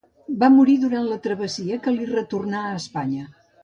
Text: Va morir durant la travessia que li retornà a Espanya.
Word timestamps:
Va 0.43 0.47
morir 0.53 0.75
durant 0.85 1.05
la 1.11 1.19
travessia 1.27 1.81
que 1.87 1.97
li 2.01 2.11
retornà 2.17 2.67
a 2.67 2.77
Espanya. 2.83 3.33